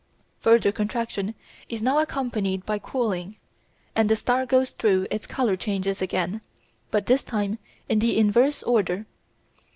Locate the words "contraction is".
0.71-1.79